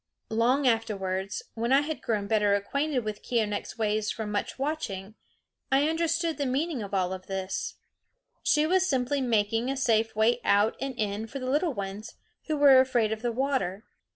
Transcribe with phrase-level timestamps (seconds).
[0.31, 5.13] Long afterwards, when I had grown better acquainted with Keeonekh's ways from much watching,
[5.71, 7.75] I understood the meaning of all this.
[8.41, 12.15] She was simply making a safe way out and in for the little ones,
[12.47, 13.85] who were afraid of the water.